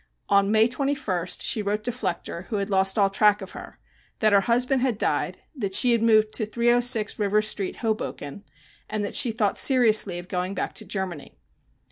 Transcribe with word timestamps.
On 0.29 0.49
May 0.49 0.67
21st 0.67 1.43
she 1.43 1.61
wrote 1.61 1.83
to 1.83 1.91
Flechter, 1.91 2.47
who 2.47 2.55
had 2.55 2.71
lost 2.71 2.97
all 2.97 3.11
track 3.11 3.39
of 3.39 3.51
her, 3.51 3.77
that 4.17 4.33
her 4.33 4.41
husband 4.41 4.81
had 4.81 4.97
died, 4.97 5.43
that 5.55 5.75
she 5.75 5.91
had 5.91 6.01
moved 6.01 6.33
to 6.33 6.47
306 6.47 7.19
River 7.19 7.39
Street, 7.43 7.75
Hoboken, 7.75 8.43
and 8.89 9.05
that 9.05 9.15
she 9.15 9.29
thought 9.29 9.59
seriously 9.59 10.17
of 10.17 10.27
going 10.27 10.55
back 10.55 10.73
to 10.73 10.85
Germany. 10.85 11.37